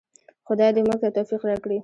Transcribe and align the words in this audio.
خدای 0.47 0.69
دې 0.75 0.81
موږ 0.87 0.97
ته 1.01 1.09
توفیق 1.15 1.41
راکړي؟ 1.49 1.77